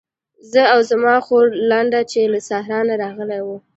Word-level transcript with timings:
زه 0.51 0.61
او 0.73 0.79
زما 0.91 1.15
خورلنډه 1.25 2.01
چې 2.11 2.19
له 2.33 2.39
صحرا 2.49 2.79
نه 2.89 2.95
راغلې 3.03 3.39
وو. 3.45 3.57